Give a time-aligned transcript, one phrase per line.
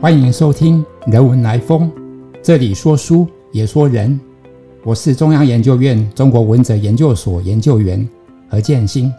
[0.00, 0.82] 欢迎收听
[1.12, 1.86] 《人文来风》，
[2.42, 4.18] 这里说书也说人。
[4.82, 8.08] 我是中央研究院中国文哲研究所研究员
[8.48, 9.12] 何建新。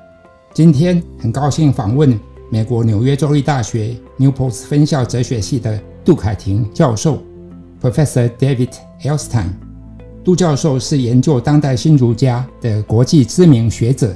[0.56, 2.20] 今天很高兴访问
[2.50, 7.22] 美国纽约州立大学 Newport 分校哲学系的杜凯婷教授
[7.80, 8.74] ，Professor David
[9.04, 9.50] Elstein。
[10.24, 14.16] 杜教授是研究当代新儒家的国际知名学者，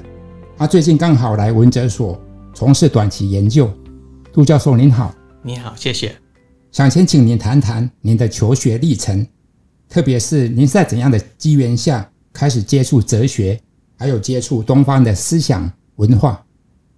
[0.58, 2.20] 他最近刚好来文哲所
[2.56, 3.70] 从事短期研究。
[4.34, 6.25] 杜教授您好，你好，谢谢。
[6.76, 9.26] 想先请您谈谈您的求学历程，
[9.88, 13.58] 特别是您是在怎样的机缘下开始接触哲学，
[13.98, 16.46] 还有接触东方的思想文化？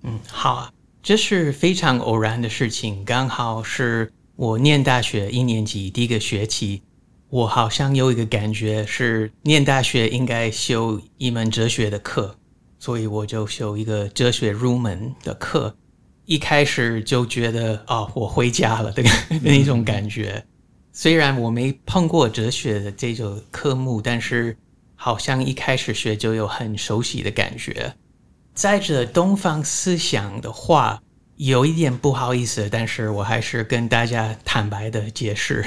[0.01, 0.71] 嗯，好啊，
[1.03, 6.81] 这是非常偶然的事情，刚好是我念大学一年级第一个学期，
[7.29, 12.35] 我好像有一个感觉是念大学应该修一门哲学的课，
[12.79, 15.75] 所以我就修一个哲学入门的课。
[16.27, 19.01] 一开始就觉得哦，我回家了的
[19.41, 20.45] 那种感觉。
[20.91, 24.55] 虽然我没碰过哲学的这种科目，但是
[24.93, 27.93] 好像一开始学就有很熟悉的感觉。
[28.53, 31.01] 在这东方思想的话，
[31.37, 35.63] 有一点不好意思，但是我还是跟大家坦白的解释，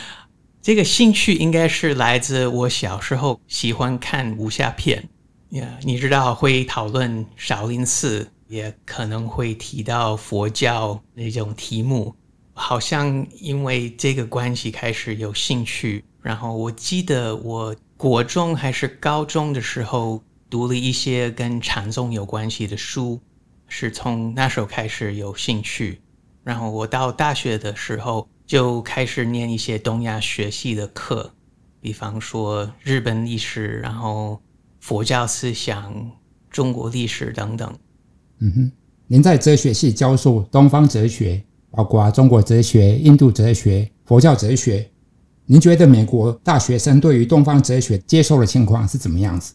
[0.60, 5.08] 这个兴趣应该是来自我小时候喜欢看武侠片
[5.50, 5.66] 呀。
[5.82, 8.28] 你知道会讨论少林寺。
[8.54, 12.14] 也可能会提到佛教那种题目，
[12.52, 16.04] 好像因为这个关系开始有兴趣。
[16.22, 23.20] 然后我记得我国中还是高中的时候读了一些跟禅宗有关系的书，
[23.66, 26.00] 是从那时候开始有兴趣。
[26.44, 31.34] 然后我到大学的时候就开始念一些东亚学系的课，
[31.80, 34.40] 比方说日本历史，然后
[34.78, 36.12] 佛教思想、
[36.50, 37.76] 中国历史等等。
[38.40, 38.72] 嗯哼，
[39.06, 44.90] 您在哲学系教授东方哲学，包括中国哲学、印度哲学、佛教哲学。
[45.46, 49.54] 您觉得美国大学生对于东方哲学接受的情况是怎么样子？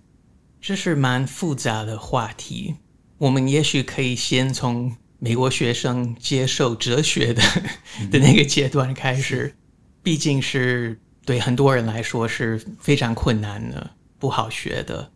[0.62, 2.76] 这是蛮复杂的话题。
[3.18, 7.42] 我们也许可以先从美国学生接受哲学的
[8.12, 9.56] 的那个阶段开始，
[10.04, 15.12] 毕竟是对很多人来说是非常困难的，不好学的。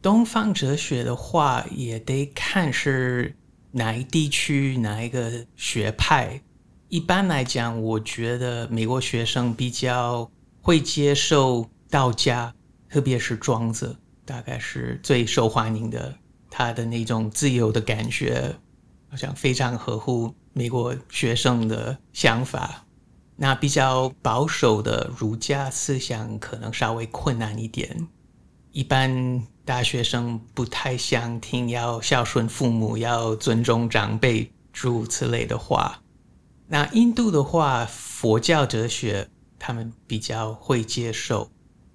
[0.00, 3.34] 东方哲学的话，也得看是
[3.72, 6.40] 哪一地区、哪一个学派。
[6.88, 10.30] 一般来讲，我觉得美国学生比较
[10.62, 12.54] 会接受道家，
[12.88, 16.14] 特别是庄子，大概是最受欢迎的。
[16.48, 18.54] 他的那种自由的感觉，
[19.10, 22.86] 好像非常合乎美国学生的想法。
[23.36, 28.06] 那比较保守的儒家思想，可能稍微困难一点。
[28.70, 29.42] 一般。
[29.68, 36.00] 大学生不太想听要孝顺父母、要尊重长辈诸如此类的话。
[36.66, 39.28] 那印度的话，佛教哲学
[39.58, 41.50] 他们比较会接受。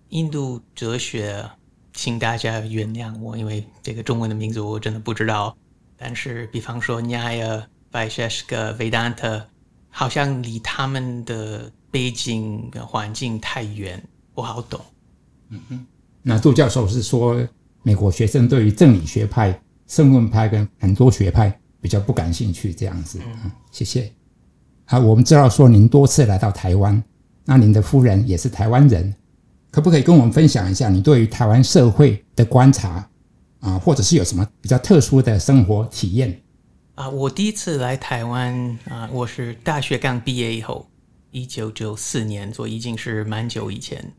[0.10, 1.50] 印度哲学，
[1.94, 5.58] 请大家原谅我，因为这个中文的名字我真的不知道。
[5.98, 9.46] 但是，比方说 Nyaya、v i s h e s h k a、Vedanta，
[9.90, 14.80] 好像离他们的背景环境太远，不好懂。
[15.50, 15.88] 嗯哼，
[16.22, 17.44] 那杜教授是说。
[17.84, 23.20] 美国学生对于正理学派、圣论派跟很多学派比较不感兴趣，这样子。
[23.26, 24.12] 嗯，谢谢。
[24.86, 27.02] 好，我们知道说您多次来到台湾，
[27.46, 29.14] 那您的夫人也是台湾人，
[29.72, 33.10] 可不可以跟我们分享一下你对于台湾社会的观察
[33.60, 36.42] 啊，或者是有什么比较特殊的生活体验？
[36.96, 40.88] 啊，我第一次来台湾啊，我是大学刚毕业以后，
[41.32, 44.14] 一九九四年，所以已经是蛮久以前。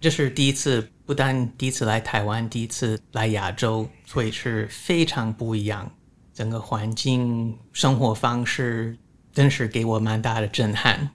[0.00, 5.90] 这是第一次，不但第一次来台湾，第一次来亚洲，所以是非常不一样。
[6.34, 8.94] 整个环境、生活方式，
[9.32, 11.08] 真是给我蛮大的震撼。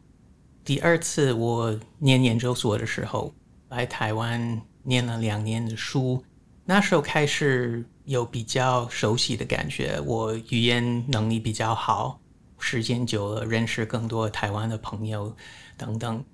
[0.66, 3.32] 第二次我念研究所的时候，
[3.70, 6.24] 来台湾念了两年的书，
[6.66, 12.20] 那时候开始有比较熟悉的感觉，我语言能力比较好，
[12.58, 15.36] 时间久了认识更多台湾的朋友
[15.78, 16.26] 等等。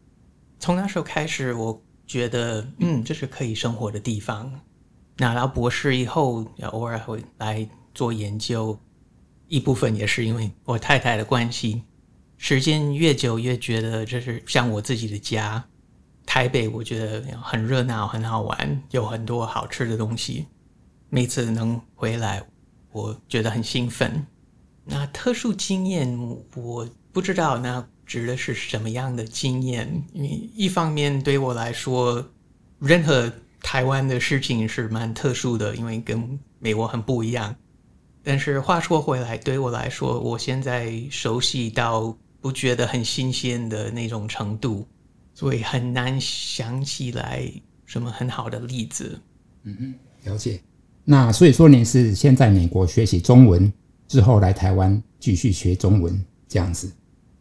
[0.60, 1.84] 从那时候开始，我。
[2.10, 4.52] 觉得嗯，这是可以生活的地方。
[5.18, 8.78] 拿到博士以后，偶尔会来做研究，
[9.48, 11.84] 一部分也是因为我太太的关系。
[12.38, 15.64] 时间越久，越觉得这是像我自己的家。
[16.26, 20.48] 台北我觉得很热闹，很好玩，有很多好吃的东西。
[21.10, 22.42] 每次能回来，
[22.92, 24.26] 我觉得很兴奋。
[24.84, 26.18] 那特殊经验，
[26.56, 27.88] 我不知道那。
[28.10, 30.04] 指的是什么样的经验？
[30.14, 32.28] 因为一方面对我来说，
[32.80, 37.56] 任何台湾的事情是蛮特殊的，因为跟美国很不一样。
[38.24, 44.88] 但是话说回来，对我来说，我现在熟悉到不觉得很新鲜的那种程度，
[45.36, 47.48] 所以很难想起来
[47.86, 49.22] 什么很好的例子。
[49.66, 50.60] 嗯嗯，了解。
[51.06, 53.72] 那所以说您是先在美国学习中文，
[54.08, 56.92] 之后来台湾继续学中文这样子？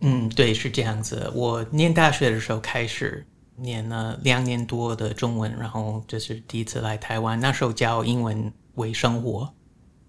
[0.00, 1.30] 嗯，对，是这样子。
[1.34, 9.52] 我念大学的时候开始念了两年多的中文，然后这是第一次来台湾，那时候教英文为生活，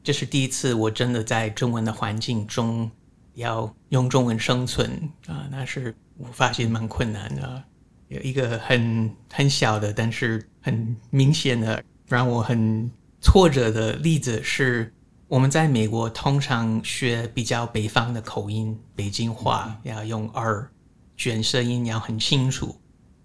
[0.04, 2.90] 这是第一次我真的在中文的环境中
[3.34, 4.92] 要用中文生存
[5.26, 7.64] 啊，那是我发现蛮困难的。
[8.10, 14.94] 有一个很很小的，但是很明显的让我很挫折的例子是。
[15.30, 20.68] 我们在美国通常学比较北方的口音，北京话要用儿，
[21.16, 22.76] 卷舌音要很清楚，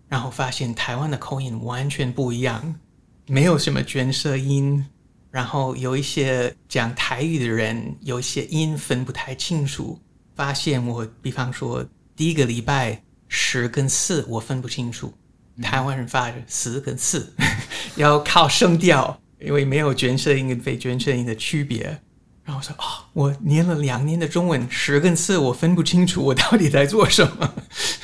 [0.06, 2.74] 然后发现台湾的口音完全不一样，
[3.26, 4.86] 没有什么卷舌音，
[5.30, 9.98] 然后有一些讲台语的人有一些音分不太清楚，
[10.34, 11.82] 发现我比方说
[12.14, 15.10] 第一个礼拜十跟四我分不清楚，
[15.62, 17.32] 台湾人发十跟四
[17.96, 19.18] 要靠声调。
[19.44, 22.00] 因为没有卷舌音跟非卷舌音的区别，
[22.44, 27.54] 然后我说啊，我念了两年的中文，十跟四我分不清楚，我到底在做什么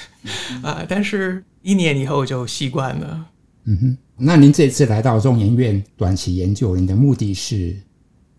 [0.62, 0.84] 啊？
[0.88, 3.26] 但是一年以后就习惯了。
[3.64, 7.81] 嗯哼，那您这次来到中研院短期研究，您的目的是？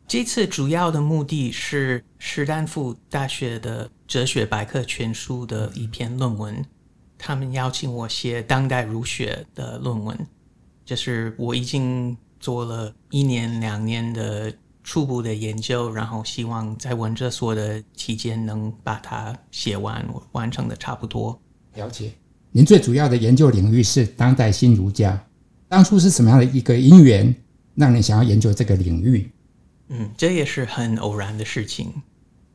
[0.07, 6.65] 这次主要的目的是史丹福大学的哲学百科全书的一篇论文，
[7.17, 10.17] 他们邀请我写当代儒学的论文，
[10.85, 12.17] 就是我已经。
[12.41, 14.51] 做了一年两年的
[14.83, 21.39] 初步的研究，然后希望在文哲所的期间能把它写完，完成的差不多。
[21.75, 22.11] 了解。
[22.51, 25.25] 您最主要的研究领域是当代新儒家，
[25.69, 27.33] 当初是什么样的一个因缘
[27.75, 29.31] 让你想要研究这个领域？
[29.87, 31.93] 嗯，这也是很偶然的事情。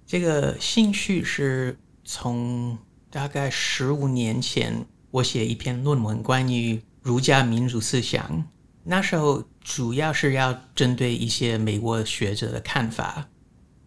[0.04, 2.76] 这个兴趣是从
[3.08, 8.44] 大概十五年前，我写一篇论文关于儒家民主思想。
[8.88, 13.28] 那时候主要是要针对一些美国学者的看法，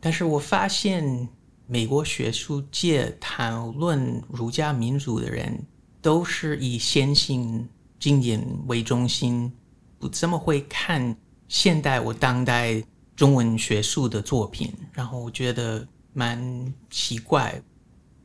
[0.01, 1.29] 但是我发现
[1.67, 5.65] 美国学术界谈论儒家民主的人
[6.01, 7.65] 都是以先行
[7.97, 9.49] 经典为中心，
[9.97, 11.15] 不这么会看
[11.47, 12.83] 现代我当代
[13.15, 17.61] 中文学术的作品，然后我觉得蛮奇怪。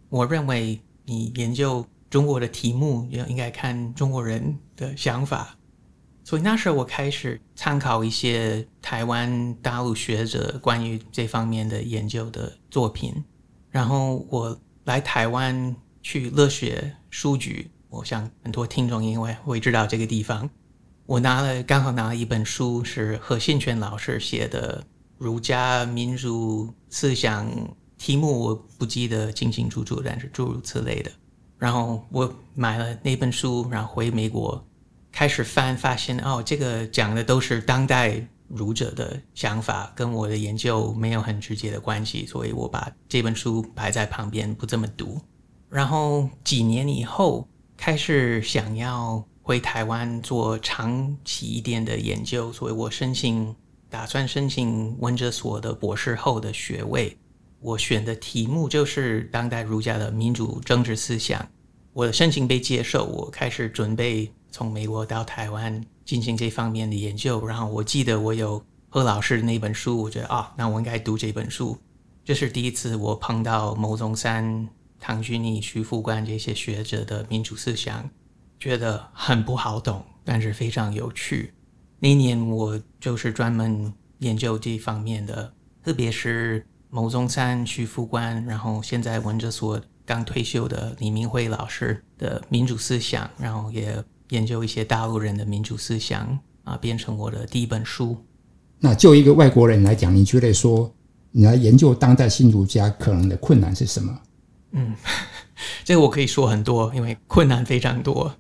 [0.09, 5.57] 我认为你研究中国的题目，要应该看中国人的想法。
[6.25, 13.13] 所以那时候我开始参考一些台湾大陆学者关于这方面的研究的作品，
[13.71, 20.49] 然后我来台湾去乐学书局，我想很多听众因为会知道这个地方，
[21.05, 24.83] 我拿了刚好拿了一本书，是何信全老师写的
[25.19, 27.47] 《儒家民主思想》，
[27.99, 31.11] 题目我不记得清清楚楚，但是诸如此类的。
[31.59, 34.67] 然后我买了那本书，然后回美国。
[35.15, 45.21] 开始翻，发现哦，这个讲的都是当代儒者的想法，跟我的研究没有很直接的关系，所以我把这本书摆在旁边，不这么读。
[45.71, 47.47] 然后几年以后，
[47.77, 53.55] 开始想要回台湾做长期一点的研究，所以我申请，
[53.89, 57.17] 打算申请文哲所的博士后的学位。
[57.61, 61.49] 我选的题目就是当代儒家的民主政治思想。
[61.93, 64.29] 我的申请被接受，我开始准备。
[64.55, 71.77] 从美国到台湾进行这方面的研究，然后我记得我有何老师的那本书，我觉得啊，那我应该读这本书。
[72.25, 74.69] 这是第一次我碰到牟宗三、
[75.01, 78.09] 唐君毅、徐复观这些学者的民主思想，
[78.61, 81.53] 觉得很不好懂，但是非常有趣。
[81.99, 94.01] 那年我就是专门研究这方面的，特别是牟宗三、徐复观，然后现在文哲所刚退休的李明辉老师的民主思想，然后也。
[94.31, 98.25] 研究一些大陆人的民主思想啊，变成我的第一本书。
[98.81, 100.95] 那就一个外国人来讲，你觉得说
[101.31, 104.21] 你来研究当代新儒家可能的困难是什么？
[104.73, 104.95] 嗯，
[105.85, 108.35] 这个我可以说很多，因为困难非常多。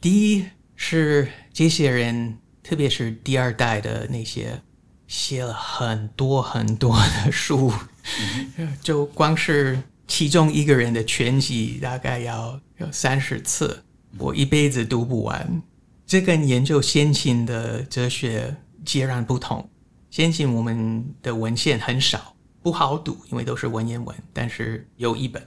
[0.00, 0.44] 第一
[0.76, 4.60] 是这些人，特别是第二代的那些，
[5.06, 7.72] 写了很多很多的书，
[8.82, 13.82] 就光是其中一个人的全集，大概要有三十次。
[14.16, 15.62] 我一辈子读不完，
[16.06, 19.68] 这跟研究先秦的哲学截然不同。
[20.10, 24.16] 先秦我们的文献很少，不好读，因为都是文言文。
[24.32, 25.42] 但是有一本，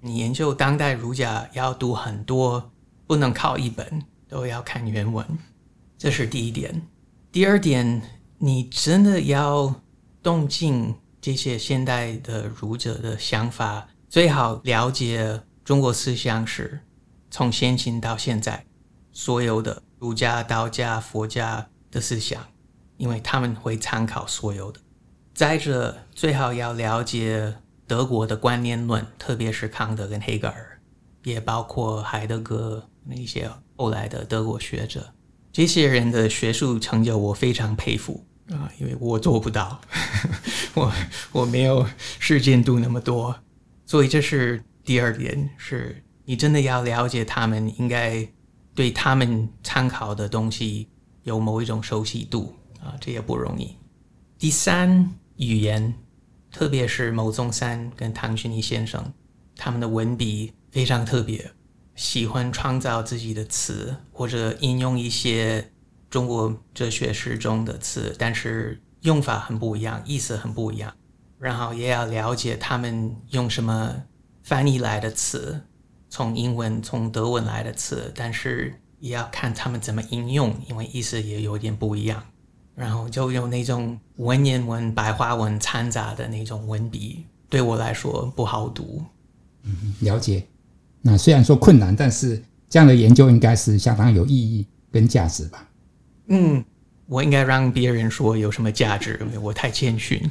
[0.00, 2.70] 你研究当代儒家要读很多，
[3.08, 5.26] 不能靠一本，都要看原文。
[5.98, 6.80] 这是第一点。
[7.32, 8.00] 第二点，
[8.38, 9.74] 你真的要
[10.22, 16.80] 动进这些现代的儒者的想法，最好了解中国思想史
[17.30, 18.64] 从先秦到现在
[19.12, 22.46] 所有的儒家、道家、佛家的思想，
[22.96, 24.80] 因为他们会参考所有的。
[25.34, 27.54] 再者，最好要了解
[27.86, 30.80] 德国的观念论，特别是康德跟黑格尔，
[31.24, 35.12] 也包括海德格那些后来的德国学者。
[35.52, 39.80] 这些人的学术成就我非常佩服啊，因为我做不到，
[40.74, 40.92] 我
[41.32, 41.86] 我没有
[42.18, 43.34] 时间读那么多，
[43.86, 48.28] 所以这是第二点，是你真的要了解他们，应该
[48.74, 50.86] 对他们参考的东西
[51.22, 53.74] 有某一种熟悉度啊，这也不容易。
[54.38, 55.94] 第三，语言，
[56.50, 59.10] 特别是牟宗三跟唐玄尼先生，
[59.56, 61.50] 他们的文笔非常特别。
[61.94, 65.72] 喜欢创造自己的词，或者引用一些
[66.10, 70.94] 中国哲学史中的词，但是用法很不一样，意思很不一样。
[71.38, 74.04] 然后也要了解他们用什么
[74.42, 75.62] 翻译来的词，
[76.08, 82.22] 从英文、从德文来的词，但是也要看他们怎么应用，因为意思也有点不一样。
[82.74, 89.02] 然后就用那种文言文、白话文掺杂的那种文笔，对我来说不好读。
[89.64, 90.46] 嗯，了解。
[91.02, 95.68] 那虽然说困难，但是这样的研究应该是相当有意义跟价值吧？
[96.28, 96.64] 嗯，
[97.06, 100.22] 我应该让别人说有什么价值，我太谦逊。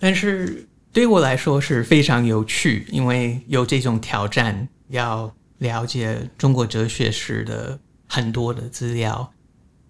[0.00, 9.30] 但是对我来说是非常有趣，因为有这种挑战，要了解中国哲学史的很多的资料。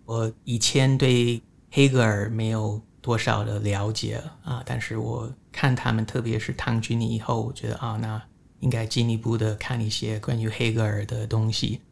[0.05, 8.21] 我以前对黑格尔没有多少的了解啊，但是我看他们，特别是唐君尼以后，我觉得啊，那。
[8.59, 11.83] 应该进一步的看一些关于黑格尔的东西，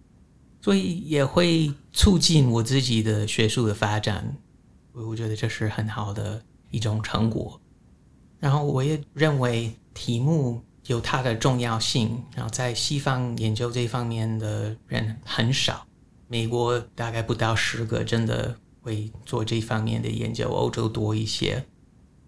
[0.61, 4.37] 所以也会促进我自己的学术的发展。
[4.92, 7.61] 我我觉得这是很好的一种成果。
[8.45, 12.23] 然后我也认为题目有它的重要性。
[12.37, 15.87] 然后在西方研究这方面的人很少，
[16.29, 21.65] 美国大概不到十个真的会做这方面的研究，欧洲多一些。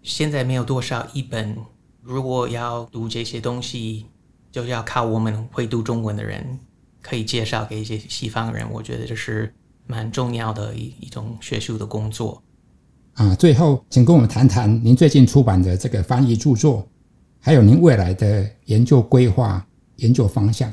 [0.01, 1.55] 现在没有多少一本，
[2.01, 4.07] 如果要读这些东西。
[4.49, 6.57] 就要靠我们会读中文的人，
[7.03, 8.67] 可以介绍给一些西方人。
[8.71, 9.53] 我觉得这是
[9.85, 12.41] 蛮重要的一一种学术的工作。
[13.17, 16.87] 啊，最后，请跟我们谈谈您最近出版的这个翻译著作，
[17.39, 20.71] 还有您未来的研究规划、研究方向。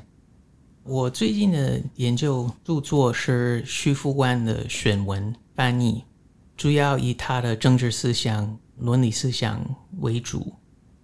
[0.83, 6.05] 我最近的研究著作是徐复观的选文翻译，
[6.55, 9.65] 主要以他的政治思想、伦理思想
[10.01, 10.53] 为主。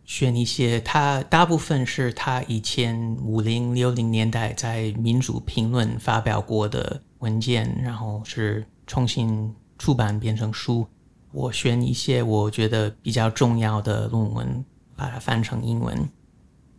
[0.05, 10.87] 选一些，他大部分是他以前五零六零年代在《民主评论》发表过的文件，然后是重新出版变成书。
[11.33, 14.65] 我选一些我觉得比较重要的论文，
[14.97, 16.09] 把它翻成英文。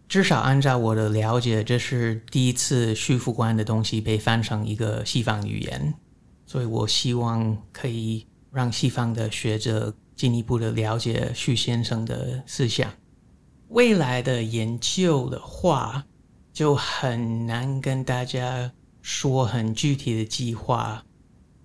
[0.08, 5.94] 至少按照我的了解，这是第一次徐复观的东西被翻成一个西方语言，
[6.46, 12.92] 所以我希望可以让西方的学者进一步的了解徐先生的思想。
[13.70, 16.06] 未来的研究的话，
[16.52, 18.70] 就很难跟大家
[19.02, 21.02] 说很具体的计划。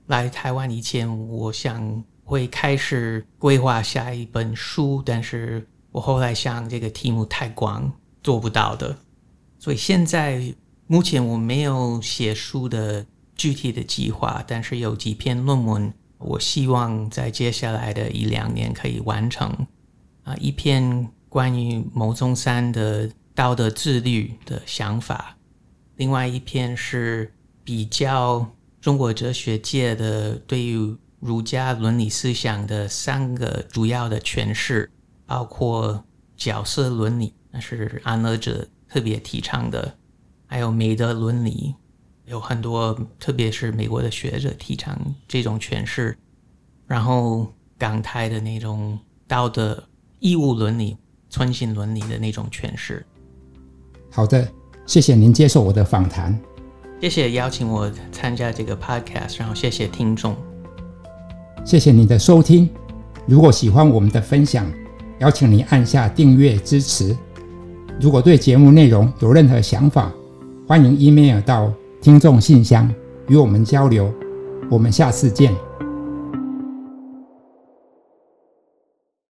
[0.07, 7.91] 来台湾以前，我想会开始规划下一本书，但是我后来想这个题目太广，
[8.23, 8.95] 做不到的。
[9.59, 10.55] 所以现在
[10.87, 19.67] 目前我没有写书的具体的计划，但是有几篇论文，我希望在接下来的一两年可以完成。
[20.25, 21.09] 啊，一篇。
[21.29, 25.37] 关于牟宗三的道德自律的想法，
[25.97, 27.31] 另外一篇是
[27.63, 28.47] 比较
[28.81, 34.91] 中国哲学界的对于儒家伦理思想的三个主要的诠释，
[35.27, 36.05] 包括
[36.37, 39.99] 角色伦理，那是安乐者特别提倡的，
[40.47, 41.75] 还有美德伦理，
[42.25, 46.17] 有很多特别是美国的学者提倡这种诠释，
[46.87, 49.89] 然后港台的那种道德
[50.21, 50.97] 义务伦理。
[51.29, 53.05] 存信伦理的那种诠释。
[54.13, 54.49] 好的，
[54.87, 56.41] 谢谢您接受我的访谈。
[57.01, 60.37] 谢谢邀请我参加这个 podcast，然后谢谢听众。
[61.67, 62.71] 谢谢你的收听。
[63.27, 64.65] 如果喜欢我们的分享，
[65.19, 67.15] 邀请你按下订阅支持。
[68.01, 70.13] 如果对节目内容有任何想法，
[70.65, 72.89] 欢迎 email 到听众信箱
[73.27, 74.15] 与我们交流。
[74.71, 75.53] 我们下次见。